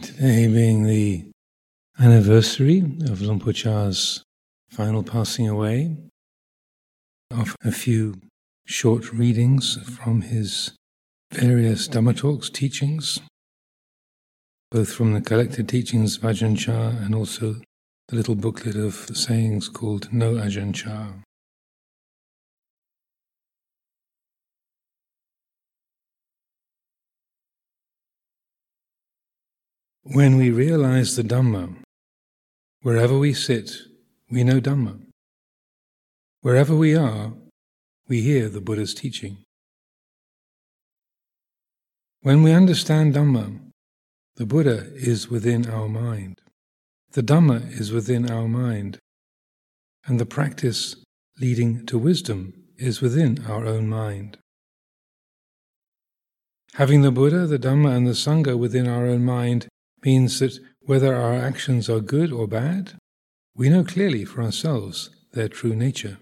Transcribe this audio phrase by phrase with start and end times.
[0.00, 1.24] Today being the
[1.98, 3.92] anniversary of Por
[4.70, 5.96] final passing away,
[7.32, 8.20] of a few
[8.64, 10.72] short readings from his
[11.32, 13.20] various Dhamma talks, teachings,
[14.70, 17.56] both from the collected teachings of Ajahn Chah and also
[18.08, 21.14] the little booklet of sayings called No Ajahn Chah.
[30.12, 31.82] When we realize the Dhamma,
[32.80, 33.72] wherever we sit,
[34.30, 35.02] we know Dhamma.
[36.40, 37.34] Wherever we are,
[38.08, 39.44] we hear the Buddha's teaching.
[42.22, 43.60] When we understand Dhamma,
[44.36, 46.38] the Buddha is within our mind.
[47.12, 48.96] The Dhamma is within our mind.
[50.06, 50.96] And the practice
[51.38, 54.38] leading to wisdom is within our own mind.
[56.76, 59.68] Having the Buddha, the Dhamma, and the Sangha within our own mind
[60.04, 62.94] means that whether our actions are good or bad,
[63.54, 66.18] we know clearly for ourselves their true nature.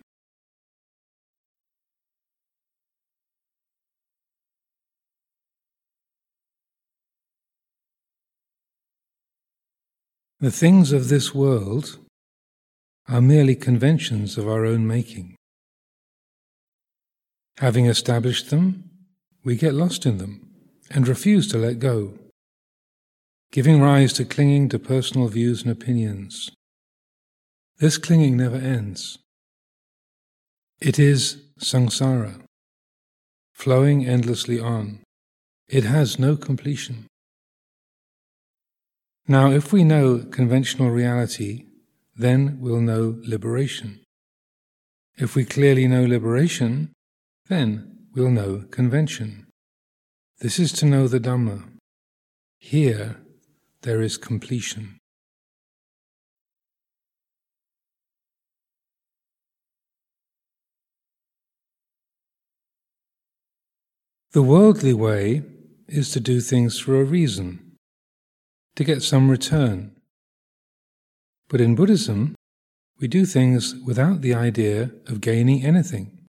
[10.41, 11.98] The things of this world
[13.09, 15.34] are merely conventions of our own making.
[17.59, 18.91] Having established them,
[19.45, 20.50] we get lost in them
[20.91, 22.19] and refuse to let go
[23.52, 26.50] giving rise to clinging to personal views and opinions.
[27.78, 29.19] This clinging never ends.
[30.80, 32.41] It is samsara,
[33.53, 35.00] flowing endlessly on.
[35.69, 37.06] It has no completion.
[39.28, 41.64] Now, if we know conventional reality,
[42.14, 44.00] then we'll know liberation.
[45.19, 46.92] If we clearly know liberation,
[47.48, 49.47] then we'll know convention.
[50.41, 51.64] This is to know the Dhamma.
[52.58, 53.16] Here,
[53.87, 54.98] there is completion.
[64.33, 65.44] The worldly way
[65.87, 67.77] is to do things for a reason,
[68.75, 69.93] to get some return.
[71.49, 72.34] But in Buddhism,
[72.99, 76.27] we do things without the idea of gaining anything.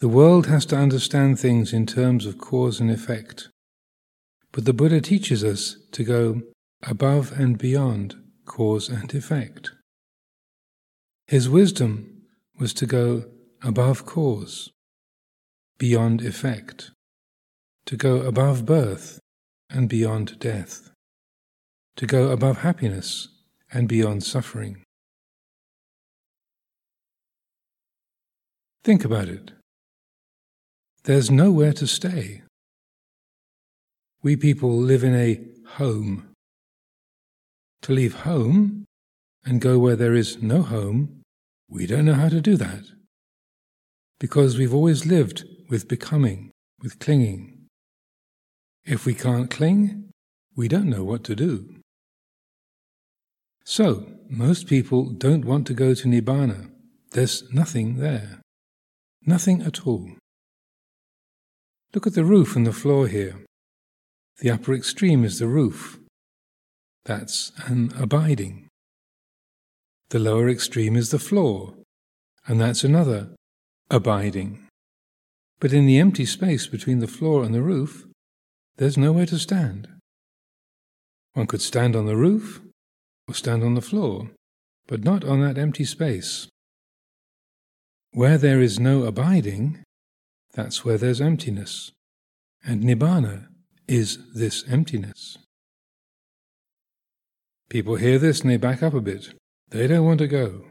[0.00, 3.48] The world has to understand things in terms of cause and effect.
[4.52, 6.42] But the Buddha teaches us to go
[6.82, 9.70] above and beyond cause and effect.
[11.26, 12.22] His wisdom
[12.58, 13.24] was to go
[13.62, 14.70] above cause,
[15.78, 16.90] beyond effect,
[17.86, 19.20] to go above birth
[19.70, 20.90] and beyond death,
[21.96, 23.28] to go above happiness
[23.72, 24.82] and beyond suffering.
[28.84, 29.52] Think about it.
[31.04, 32.42] There's nowhere to stay.
[34.22, 35.40] We people live in a
[35.76, 36.28] home.
[37.82, 38.84] To leave home
[39.44, 41.22] and go where there is no home,
[41.68, 42.84] we don't know how to do that.
[44.20, 47.66] Because we've always lived with becoming, with clinging.
[48.84, 50.10] If we can't cling,
[50.54, 51.76] we don't know what to do.
[53.64, 56.70] So, most people don't want to go to Nibbana.
[57.10, 58.40] There's nothing there.
[59.24, 60.10] Nothing at all.
[61.94, 63.44] Look at the roof and the floor here.
[64.40, 65.98] The upper extreme is the roof.
[67.04, 68.68] That's an abiding.
[70.10, 71.74] The lower extreme is the floor,
[72.46, 73.30] and that's another
[73.90, 74.66] abiding.
[75.60, 78.06] But in the empty space between the floor and the roof,
[78.76, 79.88] there's nowhere to stand.
[81.34, 82.60] One could stand on the roof
[83.28, 84.30] or stand on the floor,
[84.86, 86.48] but not on that empty space.
[88.12, 89.82] Where there is no abiding,
[90.52, 91.92] that's where there's emptiness.
[92.64, 93.48] And Nibbana
[93.88, 95.38] is this emptiness.
[97.68, 99.34] People hear this and they back up a bit.
[99.70, 100.64] They don't want to go.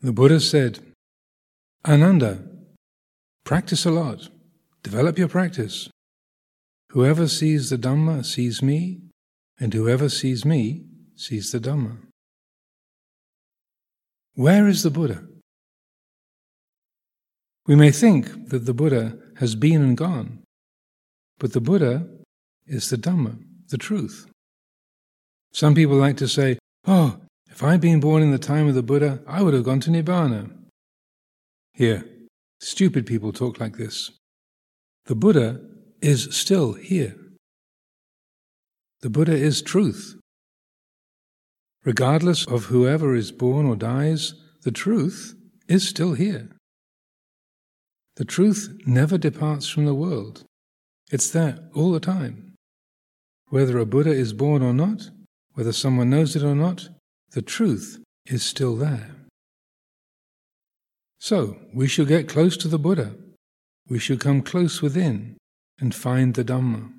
[0.00, 0.80] The Buddha said,
[1.86, 2.42] Ananda,
[3.44, 4.30] practice a lot,
[4.82, 5.88] develop your practice.
[6.90, 9.02] Whoever sees the Dhamma sees me,
[9.60, 11.98] and whoever sees me sees the Dhamma.
[14.34, 15.24] Where is the Buddha?
[17.66, 20.42] We may think that the Buddha has been and gone,
[21.38, 22.08] but the Buddha
[22.66, 23.38] is the Dhamma,
[23.68, 24.26] the truth.
[25.52, 27.18] Some people like to say, Oh,
[27.50, 29.90] if I'd been born in the time of the Buddha, I would have gone to
[29.90, 30.50] Nibbana.
[31.74, 32.04] Here,
[32.60, 34.10] stupid people talk like this.
[35.04, 35.60] The Buddha
[36.00, 37.16] is still here.
[39.02, 40.18] The Buddha is truth.
[41.84, 45.34] Regardless of whoever is born or dies, the truth
[45.68, 46.48] is still here.
[48.16, 50.44] The truth never departs from the world.
[51.10, 52.54] It's there all the time.
[53.48, 55.10] Whether a Buddha is born or not,
[55.54, 56.88] whether someone knows it or not,
[57.32, 59.16] the truth is still there.
[61.18, 63.14] So, we shall get close to the Buddha.
[63.88, 65.36] We shall come close within
[65.78, 66.92] and find the Dhamma.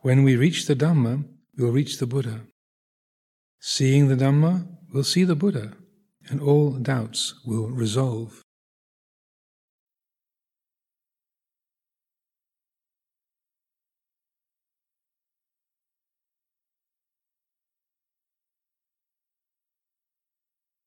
[0.00, 1.24] When we reach the Dhamma,
[1.56, 2.42] we'll reach the Buddha.
[3.62, 5.74] Seeing the Dhamma, we'll see the Buddha,
[6.30, 8.40] and all doubts will resolve.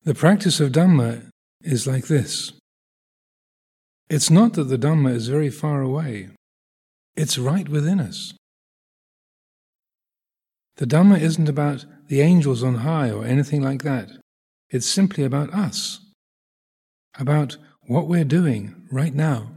[0.02, 1.30] The practice of Dhamma
[1.62, 2.52] is like this.
[4.10, 6.30] It's not that the Dhamma is very far away,
[7.16, 8.34] it's right within us.
[10.76, 14.10] The Dhamma isn't about the angels on high or anything like that.
[14.70, 16.00] It's simply about us,
[17.16, 17.56] about
[17.86, 19.52] what we're doing right now.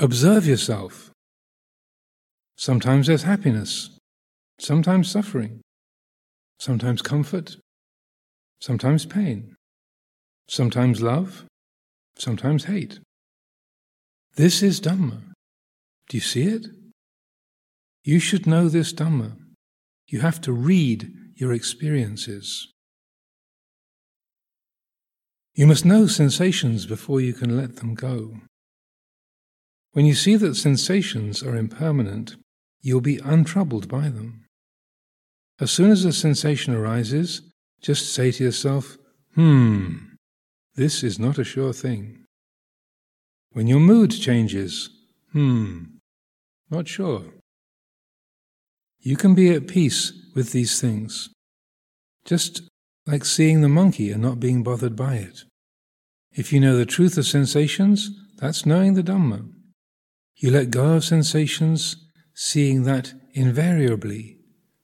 [0.00, 1.10] Observe yourself.
[2.56, 3.96] Sometimes there's happiness,
[4.58, 5.60] sometimes suffering,
[6.58, 7.56] sometimes comfort,
[8.60, 9.54] sometimes pain,
[10.48, 11.44] sometimes love,
[12.16, 12.98] sometimes hate.
[14.34, 15.22] This is Dhamma.
[16.08, 16.66] Do you see it?
[18.02, 19.36] You should know this Dhamma.
[20.08, 22.68] You have to read your experiences.
[25.54, 28.36] You must know sensations before you can let them go.
[29.92, 32.36] When you see that sensations are impermanent,
[32.80, 34.46] you'll be untroubled by them.
[35.58, 37.42] As soon as a sensation arises,
[37.82, 38.96] just say to yourself,
[39.34, 39.96] hmm,
[40.76, 42.24] this is not a sure thing.
[43.52, 44.88] When your mood changes,
[45.32, 45.82] hmm,
[46.70, 47.24] not sure.
[49.02, 51.30] You can be at peace with these things,
[52.24, 52.62] just
[53.06, 55.44] like seeing the monkey and not being bothered by it.
[56.32, 59.50] If you know the truth of sensations, that's knowing the Dhamma.
[60.36, 61.96] You let go of sensations,
[62.34, 64.38] seeing that invariably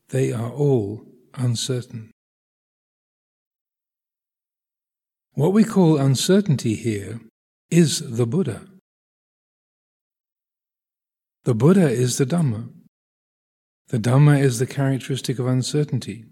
[0.08, 1.04] they are all
[1.34, 2.10] uncertain.
[5.32, 7.20] What we call uncertainty here
[7.70, 8.66] is the Buddha.
[11.44, 12.70] The Buddha is the Dhamma.
[13.88, 16.24] The Dhamma is the characteristic of uncertainty.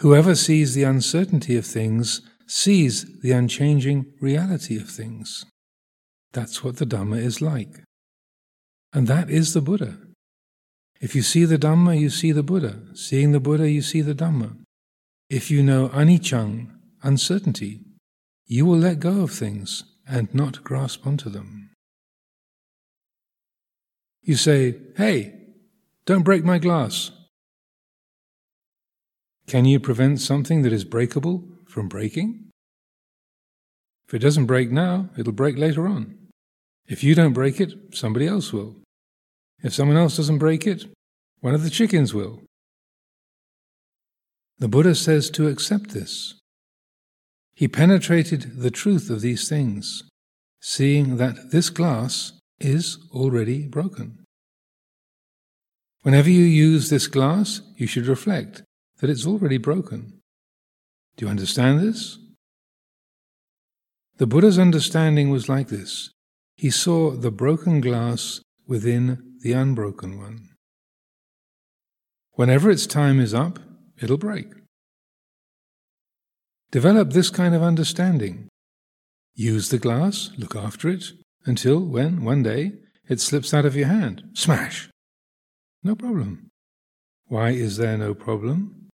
[0.00, 5.46] Whoever sees the uncertainty of things sees the unchanging reality of things.
[6.32, 7.82] That's what the Dhamma is like.
[8.92, 9.98] And that is the Buddha.
[11.00, 12.80] If you see the Dhamma, you see the Buddha.
[12.94, 14.56] Seeing the Buddha, you see the Dhamma.
[15.30, 16.72] If you know Anichang,
[17.02, 17.80] uncertainty,
[18.46, 21.70] you will let go of things and not grasp onto them.
[24.20, 25.41] You say, Hey,
[26.04, 27.10] don't break my glass.
[29.46, 32.50] Can you prevent something that is breakable from breaking?
[34.08, 36.18] If it doesn't break now, it'll break later on.
[36.86, 38.76] If you don't break it, somebody else will.
[39.62, 40.86] If someone else doesn't break it,
[41.40, 42.42] one of the chickens will.
[44.58, 46.34] The Buddha says to accept this.
[47.54, 50.02] He penetrated the truth of these things,
[50.60, 54.21] seeing that this glass is already broken.
[56.02, 58.62] Whenever you use this glass, you should reflect
[58.98, 60.20] that it's already broken.
[61.16, 62.18] Do you understand this?
[64.18, 66.10] The Buddha's understanding was like this
[66.56, 70.48] he saw the broken glass within the unbroken one.
[72.34, 73.58] Whenever its time is up,
[74.00, 74.46] it'll break.
[76.70, 78.48] Develop this kind of understanding.
[79.34, 81.04] Use the glass, look after it,
[81.44, 82.72] until when, one day,
[83.08, 84.22] it slips out of your hand.
[84.34, 84.91] Smash!
[85.82, 86.50] No problem.
[87.26, 88.88] Why is there no problem?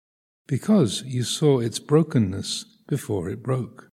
[0.46, 3.88] Because you saw its brokenness before it broke.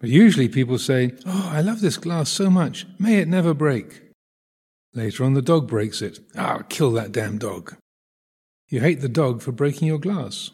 [0.00, 4.02] But usually people say, Oh, I love this glass so much, may it never break.
[4.94, 6.20] Later on, the dog breaks it.
[6.36, 7.76] Ah, kill that damn dog.
[8.68, 10.50] You hate the dog for breaking your glass.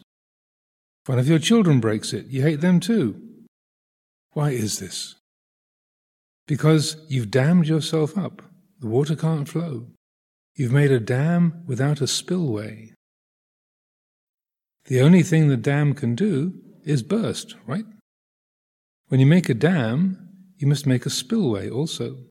[1.05, 3.21] One of your children breaks it, you hate them too.
[4.33, 5.15] Why is this?
[6.47, 8.41] Because you've dammed yourself up.
[8.81, 9.87] The water can't flow.
[10.55, 12.93] You've made a dam without a spillway.
[14.85, 17.85] The only thing the dam can do is burst, right?
[19.07, 20.17] When you make a dam,
[20.57, 22.25] you must make a spillway also.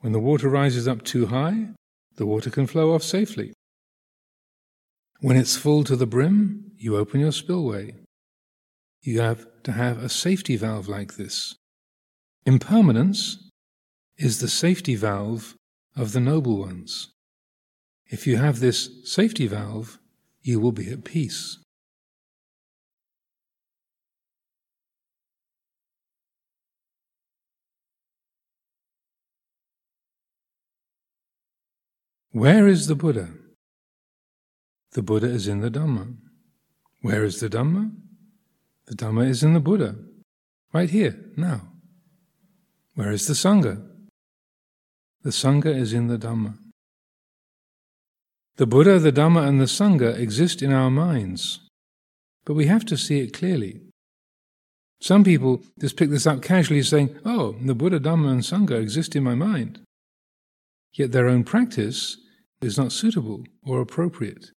[0.00, 1.68] When the water rises up too high,
[2.16, 3.52] the water can flow off safely.
[5.20, 7.94] When it's full to the brim, you open your spillway.
[9.02, 11.54] You have to have a safety valve like this.
[12.44, 13.38] Impermanence
[14.16, 15.56] is the safety valve
[15.96, 17.08] of the noble ones.
[18.06, 19.98] If you have this safety valve,
[20.42, 21.58] you will be at peace.
[32.32, 33.28] Where is the Buddha?
[34.92, 36.16] The Buddha is in the Dhamma.
[37.02, 37.92] Where is the Dhamma?
[38.86, 39.96] The Dhamma is in the Buddha,
[40.72, 41.72] right here, now.
[42.94, 43.91] Where is the Sangha?
[45.22, 46.58] The Sangha is in the Dhamma.
[48.56, 51.60] The Buddha, the Dhamma, and the Sangha exist in our minds,
[52.44, 53.82] but we have to see it clearly.
[55.00, 59.14] Some people just pick this up casually, saying, Oh, the Buddha, Dhamma, and Sangha exist
[59.14, 59.80] in my mind.
[60.92, 62.16] Yet their own practice
[62.60, 64.50] is not suitable or appropriate.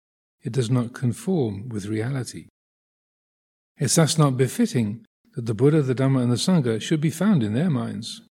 [0.43, 2.47] It does not conform with reality.
[3.79, 5.05] It's thus not befitting
[5.35, 8.23] that the Buddha, the Dhamma, and the Sangha should be found in their minds.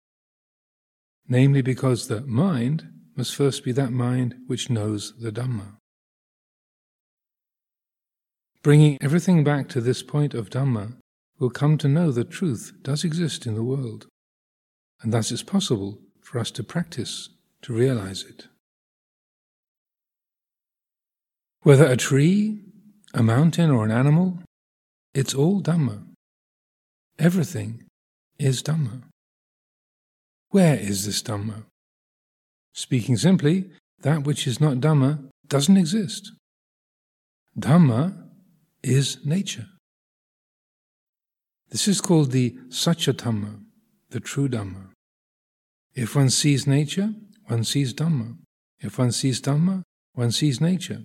[1.30, 5.76] Namely, because the mind must first be that mind which knows the Dhamma.
[8.64, 10.96] Bringing everything back to this point of Dhamma,
[11.38, 14.06] we'll come to know that truth does exist in the world,
[15.02, 17.28] and thus it's possible for us to practice
[17.62, 18.48] to realize it.
[21.62, 22.64] Whether a tree,
[23.14, 24.40] a mountain, or an animal,
[25.14, 26.06] it's all Dhamma.
[27.20, 27.84] Everything
[28.38, 29.09] is Dhamma.
[30.50, 31.64] Where is this Dhamma?
[32.72, 33.70] Speaking simply,
[34.02, 36.32] that which is not Dhamma doesn't exist.
[37.58, 38.28] Dhamma
[38.82, 39.66] is nature.
[41.70, 43.14] This is called the Satya
[44.10, 44.90] the true Dhamma.
[45.94, 47.14] If one sees nature,
[47.46, 48.36] one sees Dhamma.
[48.80, 49.82] If one sees Dhamma,
[50.14, 51.02] one sees nature.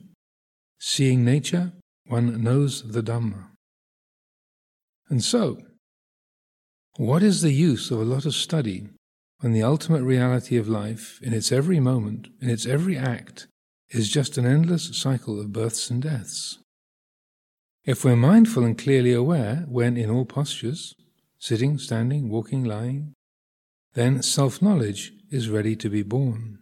[0.79, 1.73] Seeing nature,
[2.07, 3.49] one knows the Dhamma.
[5.09, 5.59] And so,
[6.97, 8.89] what is the use of a lot of study
[9.39, 13.47] when the ultimate reality of life, in its every moment, in its every act,
[13.89, 16.59] is just an endless cycle of births and deaths?
[17.83, 20.95] If we're mindful and clearly aware when in all postures,
[21.37, 23.13] sitting, standing, walking, lying,
[23.93, 26.59] then self knowledge is ready to be born.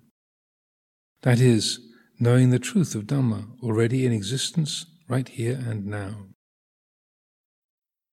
[1.22, 1.80] That is,
[2.20, 6.28] knowing the truth of Dhamma already in existence right here and now.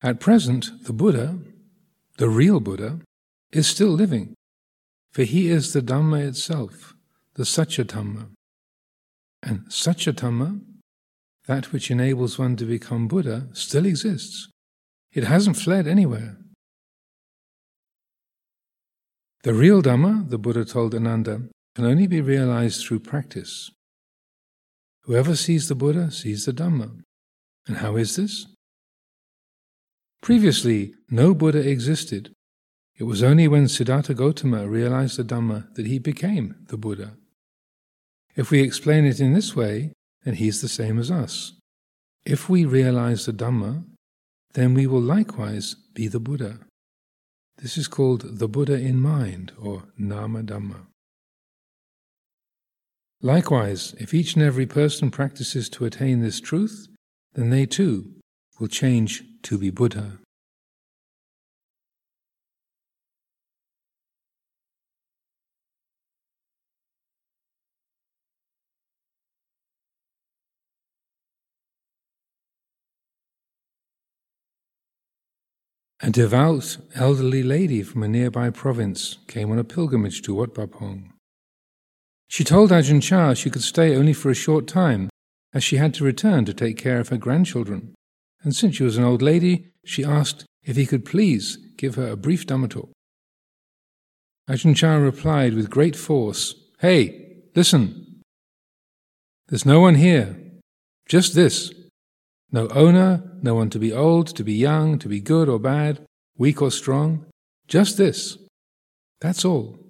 [0.03, 1.39] At present, the Buddha,
[2.19, 3.01] the real Buddha,
[3.53, 4.35] is still living,
[5.13, 6.95] for he is the Dhamma itself,
[7.35, 8.31] the Saccadhamma.
[9.43, 10.61] And Saccadhamma,
[11.47, 14.49] that which enables one to become Buddha, still exists.
[15.13, 16.37] It hasn't fled anywhere.
[19.43, 21.43] The real Dhamma, the Buddha told Ananda,
[21.75, 23.71] can only be realized through practice.
[25.05, 27.01] Whoever sees the Buddha sees the Dhamma.
[27.67, 28.47] And how is this?
[30.23, 32.33] Previously, no Buddha existed.
[33.01, 37.17] It was only when Siddhartha Gautama realized the Dhamma that he became the Buddha.
[38.37, 41.55] If we explain it in this way, then he's the same as us.
[42.27, 43.85] If we realize the Dhamma,
[44.53, 46.59] then we will likewise be the Buddha.
[47.57, 50.87] This is called the Buddha in mind, or Nama Dhamma.
[53.23, 56.87] Likewise, if each and every person practices to attain this truth,
[57.33, 58.13] then they too
[58.59, 60.20] will change to be Buddha.
[76.03, 80.65] A devout elderly lady from a nearby province came on a pilgrimage to Wat Pah
[80.65, 81.13] Pong.
[82.27, 85.11] She told Ajahn Chah she could stay only for a short time,
[85.53, 87.95] as she had to return to take care of her grandchildren.
[88.43, 92.09] And since she was an old lady, she asked if he could please give her
[92.09, 92.91] a brief Dhamma talk.
[94.49, 98.23] Ajahn Chah replied with great force, Hey, listen.
[99.49, 100.35] There's no one here.
[101.07, 101.75] Just this.
[102.53, 106.05] No owner, no one to be old, to be young, to be good or bad,
[106.37, 107.27] weak or strong.
[107.69, 108.39] Just this.
[109.21, 109.81] That's all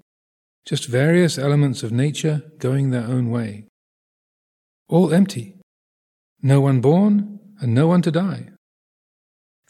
[0.65, 3.65] just various elements of nature going their own way.
[4.89, 5.57] All empty,
[6.43, 8.51] no one born and no one to die.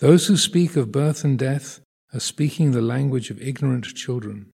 [0.00, 1.80] Those who speak of birth and death
[2.12, 4.50] are speaking the language of ignorant children.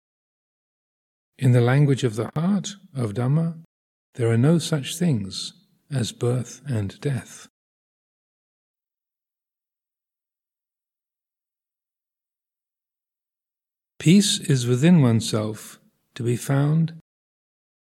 [1.38, 3.60] In the language of the heart of Dhamma,
[4.16, 5.54] there are no such things
[5.92, 7.48] as birth and death.
[14.04, 15.80] Peace is within oneself
[16.14, 16.94] to be found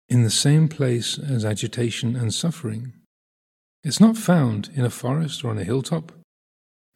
[0.08, 2.94] in the same place as agitation and suffering.
[3.84, 6.12] It's not found in a forest or on a hilltop,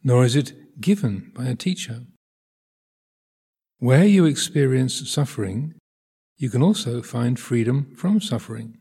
[0.04, 2.02] nor is it given by a teacher.
[3.80, 5.74] Where you experience suffering,
[6.36, 8.78] you can also find freedom from suffering.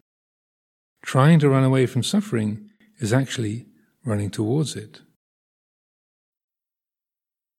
[1.03, 3.65] trying to run away from suffering is actually
[4.05, 5.01] running towards it.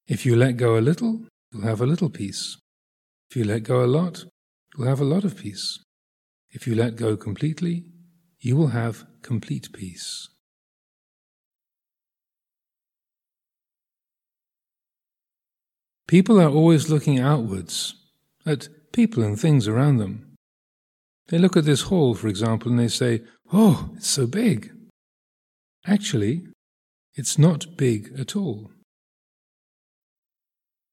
[0.06, 2.56] If you let go a little, you'll have a little peace.
[3.30, 4.25] If you let go a lot,
[4.76, 5.80] you'll have a lot of peace.
[6.50, 7.85] If you let go completely,
[8.40, 10.28] you will have complete peace.
[16.06, 17.94] People are always looking outwards
[18.47, 20.35] at people and things around them.
[21.26, 24.73] They look at this hall, for example, and they say, Oh, it's so big.
[25.87, 26.47] Actually,
[27.14, 28.70] it's not big at all.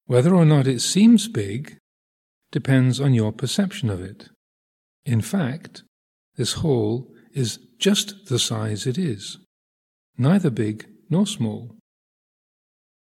[0.04, 1.78] Whether or not it seems big
[2.50, 4.28] depends on your perception of it.
[5.04, 5.82] In fact,
[6.36, 9.38] this hall is just the size it is,
[10.18, 11.76] neither big nor small.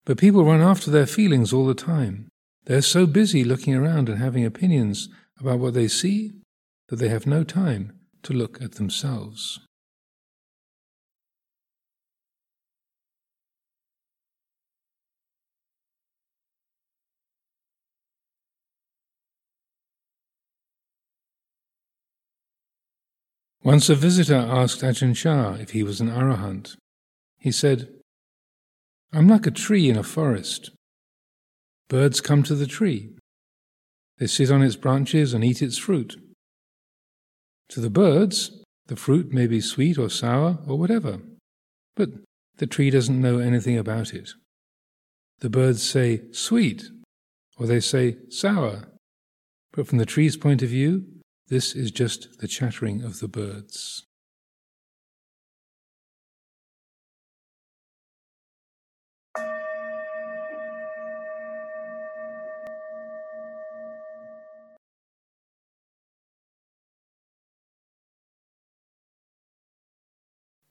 [0.04, 2.28] But people run after their feelings all the time.
[2.64, 5.08] They're so busy looking around and having opinions
[5.38, 6.32] about what they see
[6.88, 9.60] that they have no time to look at themselves.
[23.64, 26.76] Once a visitor asked Ajahn Chah if he was an arahant.
[27.38, 27.88] He said,
[29.12, 30.70] I'm like a tree in a forest.
[31.88, 33.10] Birds come to the tree.
[34.18, 36.16] They sit on its branches and eat its fruit.
[37.70, 41.20] To the birds, the fruit may be sweet or sour or whatever,
[41.94, 42.10] but
[42.56, 44.30] the tree doesn't know anything about it.
[45.38, 46.90] The birds say sweet
[47.58, 48.88] or they say sour,
[49.72, 51.04] but from the tree's point of view,
[51.48, 54.04] this is just the chattering of the birds.